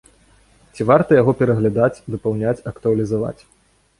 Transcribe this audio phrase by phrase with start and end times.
[0.77, 3.37] Ці варта яго пераглядаць, дапаўняць, актуалізаваць?